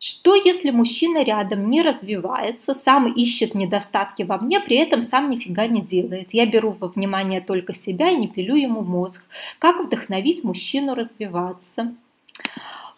[0.00, 5.66] Что если мужчина рядом не развивается, сам ищет недостатки во мне, при этом сам нифига
[5.66, 6.28] не делает?
[6.32, 9.24] Я беру во внимание только себя и не пилю ему мозг.
[9.58, 11.94] Как вдохновить мужчину развиваться?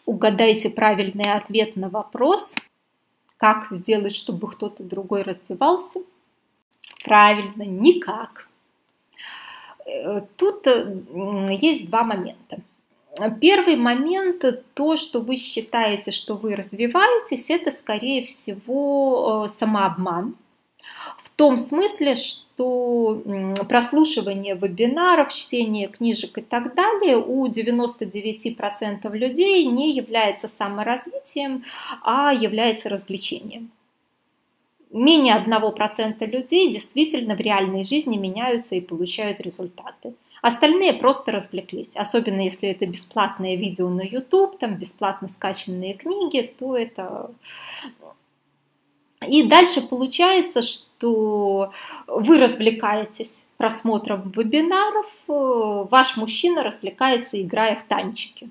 [0.04, 2.54] Угадайте правильный ответ на вопрос.
[3.38, 6.00] Как сделать, чтобы кто-то другой развивался?
[7.02, 8.46] Правильно, никак.
[9.86, 12.60] Э, тут есть два момента.
[13.40, 14.44] Первый момент,
[14.74, 20.36] то, что вы считаете, что вы развиваетесь, это, скорее всего, э, самообман.
[21.18, 23.22] В том смысле, что
[23.68, 31.64] прослушивание вебинаров, чтение книжек и так далее у 99% людей не является саморазвитием,
[32.02, 33.70] а является развлечением.
[34.90, 40.14] Менее 1% людей действительно в реальной жизни меняются и получают результаты.
[40.42, 41.90] Остальные просто развлеклись.
[41.94, 47.30] Особенно если это бесплатное видео на YouTube, там бесплатно скачанные книги, то это...
[49.26, 51.72] И дальше получается, что
[52.06, 58.48] вы развлекаетесь просмотром вебинаров, ваш мужчина развлекается, играя в танчики.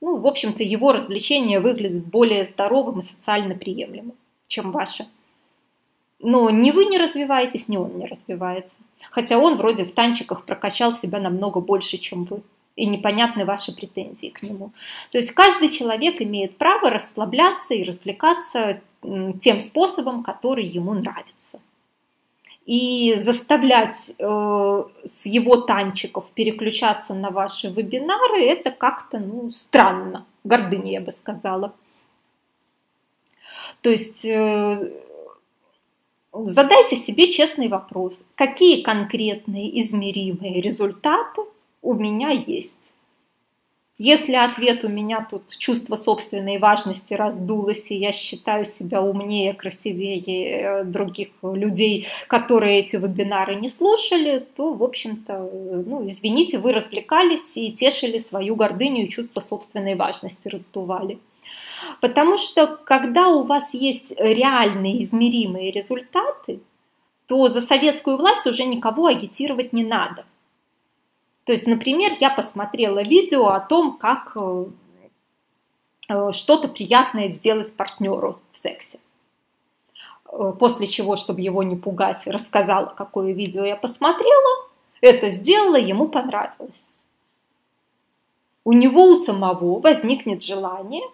[0.00, 4.14] Ну, в общем-то, его развлечение выглядит более здоровым и социально приемлемым,
[4.46, 5.06] чем ваше.
[6.18, 8.76] Но ни вы не развиваетесь, ни он не развивается.
[9.10, 12.42] Хотя он вроде в танчиках прокачал себя намного больше, чем вы.
[12.74, 14.70] И непонятны ваши претензии к нему.
[15.10, 18.80] То есть каждый человек имеет право расслабляться и развлекаться
[19.40, 21.60] тем способом, который ему нравится.
[22.66, 30.92] И заставлять э, с его танчиков переключаться на ваши вебинары, это как-то ну, странно, гордыня,
[30.92, 31.72] я бы сказала.
[33.82, 34.92] То есть э,
[36.44, 41.42] задайте себе честный вопрос, какие конкретные измеримые результаты
[41.82, 42.92] у меня есть.
[43.98, 50.20] Если ответ у меня тут чувство собственной важности раздулось, и я считаю себя умнее, красивее
[50.20, 55.50] э, других людей, которые эти вебинары не слушали, то, в общем-то,
[55.86, 61.18] ну, извините, вы развлекались и тешили свою гордыню и чувство собственной важности раздували.
[62.00, 66.60] Потому что когда у вас есть реальные измеримые результаты,
[67.26, 70.24] то за советскую власть уже никого агитировать не надо.
[71.44, 74.64] То есть, например, я посмотрела видео о том, как э,
[76.08, 78.98] э, что-то приятное сделать партнеру в сексе.
[80.28, 84.68] Э, после чего, чтобы его не пугать, рассказала, какое видео я посмотрела,
[85.00, 86.84] это сделала, ему понравилось.
[88.64, 91.08] У него у самого возникнет желание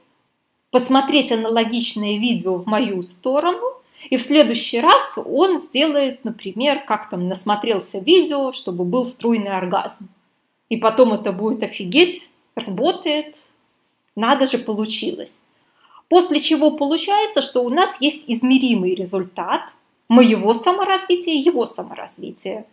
[0.72, 3.62] посмотреть аналогичное видео в мою сторону,
[4.10, 10.08] и в следующий раз он сделает, например, как там насмотрелся видео, чтобы был струйный оргазм.
[10.70, 13.46] И потом это будет офигеть, работает,
[14.16, 15.36] надо же, получилось.
[16.08, 19.62] После чего получается, что у нас есть измеримый результат
[20.08, 22.64] моего саморазвития и его саморазвития.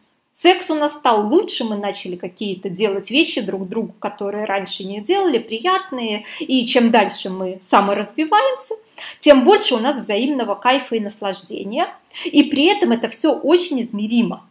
[0.42, 5.02] Секс у нас стал лучше, мы начали какие-то делать вещи друг другу, которые раньше не
[5.02, 6.24] делали, приятные.
[6.40, 8.76] И чем дальше мы саморазвиваемся,
[9.20, 11.94] тем больше у нас взаимного кайфа и наслаждения.
[12.24, 14.48] И при этом это все очень измеримо.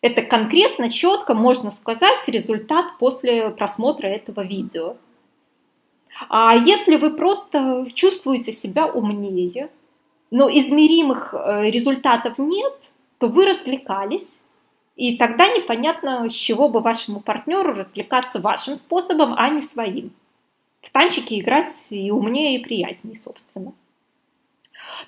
[0.00, 4.96] Это конкретно, четко можно сказать результат после просмотра этого видео.
[6.30, 9.68] А если вы просто чувствуете себя умнее,
[10.30, 12.72] но измеримых э, результатов нет,
[13.18, 14.38] то вы развлекались,
[14.98, 20.10] и тогда непонятно, с чего бы вашему партнеру развлекаться вашим способом, а не своим.
[20.80, 23.72] В танчики играть и умнее, и приятнее, собственно.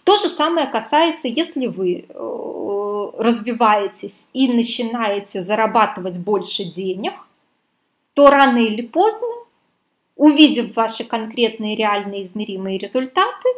[0.05, 7.15] То же самое касается, если вы э, развиваетесь и начинаете зарабатывать больше денег,
[8.15, 9.27] то рано или поздно,
[10.15, 13.49] увидев ваши конкретные реальные измеримые результаты,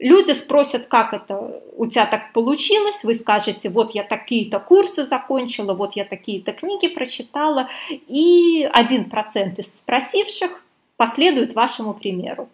[0.00, 5.74] Люди спросят, как это у тебя так получилось, вы скажете, вот я такие-то курсы закончила,
[5.74, 10.64] вот я такие-то книги прочитала, и один процент из спросивших
[10.96, 12.48] последует вашему примеру.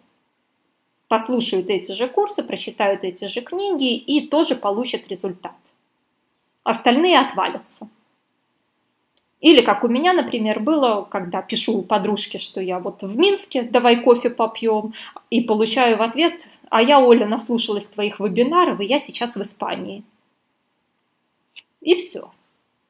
[1.07, 5.55] Послушают эти же курсы, прочитают эти же книги и тоже получат результат.
[6.63, 7.87] Остальные отвалятся.
[9.39, 14.01] Или как у меня, например, было, когда пишу подружке, что я вот в Минске, давай
[14.01, 14.93] кофе попьем,
[15.29, 20.03] и получаю в ответ, а я, Оля, наслушалась твоих вебинаров, и я сейчас в Испании.
[21.81, 22.31] И все.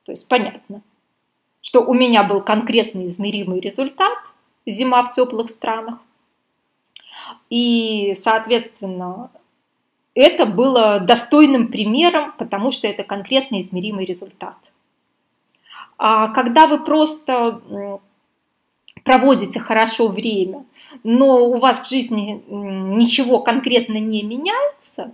[0.05, 0.81] То есть понятно,
[1.61, 4.17] что у меня был конкретный измеримый результат,
[4.65, 5.99] зима в теплых странах,
[7.49, 9.31] и, соответственно,
[10.13, 14.55] это было достойным примером, потому что это конкретно измеримый результат–
[15.97, 17.61] а когда вы просто
[19.03, 20.65] проводите хорошо время,
[21.03, 25.13] но у вас в жизни ничего конкретно не меняется,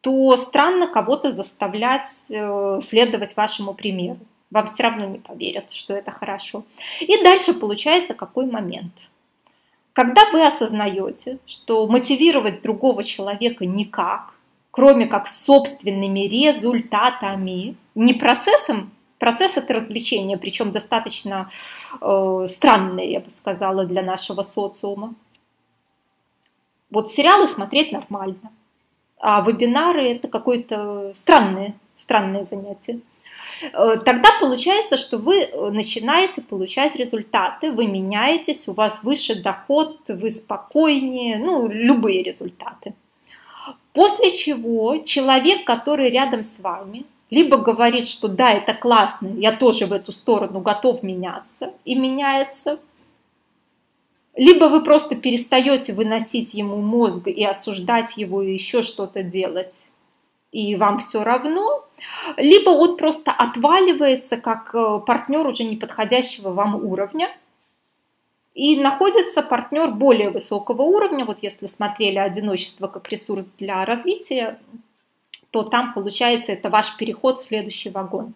[0.00, 4.18] то странно кого-то заставлять э, следовать вашему примеру.
[4.50, 6.64] Вам все равно не поверят, что это хорошо.
[7.00, 8.92] И дальше получается какой момент.
[9.92, 14.34] Когда вы осознаете, что мотивировать другого человека никак,
[14.70, 21.50] кроме как собственными результатами, не процессом, процесс это развлечение, причем достаточно
[22.00, 25.14] э, странное, я бы сказала, для нашего социума.
[26.90, 28.50] Вот сериалы смотреть нормально,
[29.20, 33.00] а вебинары это какое-то странное, странное занятие.
[33.72, 40.30] Э, тогда получается, что вы начинаете получать результаты, вы меняетесь, у вас выше доход, вы
[40.30, 42.94] спокойнее, ну, любые результаты.
[43.92, 49.86] После чего человек, который рядом с вами, либо говорит, что да, это классно, я тоже
[49.86, 52.78] в эту сторону готов меняться, и меняется,
[54.34, 59.86] либо вы просто перестаете выносить ему мозг и осуждать его и еще что-то делать,
[60.52, 61.84] и вам все равно,
[62.36, 67.28] либо он просто отваливается как э, партнер уже неподходящего вам уровня,
[68.52, 74.58] и находится партнер более высокого уровня, вот если смотрели одиночество как ресурс для развития,
[75.50, 78.34] то там получается это ваш переход в следующий вагон.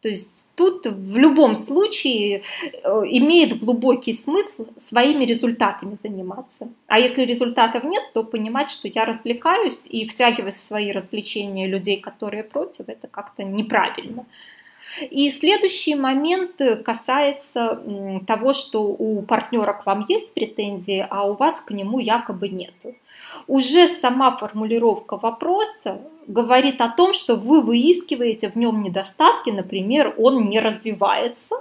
[0.00, 6.68] То есть тут в любом случае э, имеет глубокий смысл своими результатами заниматься.
[6.86, 12.00] А если результатов нет, то понимать, что я развлекаюсь и втягивать в свои развлечения людей,
[12.00, 14.24] которые против, это как-то неправильно.
[15.10, 17.82] И следующий момент касается
[18.26, 22.94] того, что у партнера к вам есть претензии, а у вас к нему якобы нету.
[23.46, 30.48] Уже сама формулировка вопроса говорит о том, что вы выискиваете в нем недостатки, например, он
[30.48, 31.56] не развивается,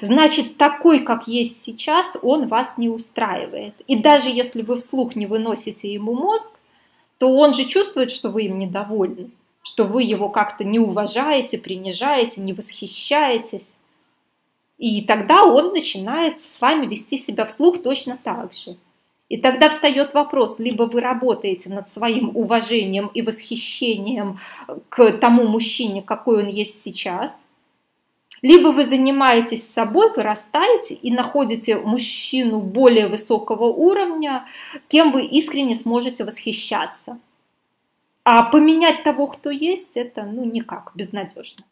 [0.00, 3.74] значит, такой, как есть сейчас, он вас не устраивает.
[3.86, 6.52] И даже если вы вслух не выносите ему мозг,
[7.18, 9.30] то он же чувствует, что вы им недовольны,
[9.66, 13.74] что вы его как-то не уважаете, принижаете, не восхищаетесь.
[14.78, 18.76] И тогда он начинает с вами вести себя вслух точно так же.
[19.28, 24.38] И тогда встает вопрос, либо вы работаете над своим уважением и восхищением
[24.88, 27.44] к тому мужчине, какой он есть сейчас,
[28.42, 34.46] либо вы занимаетесь собой, вырастаете и находите мужчину более высокого уровня,
[34.86, 37.18] кем вы искренне сможете восхищаться.
[38.28, 41.64] А поменять того, кто есть, это ну никак, безнадежно.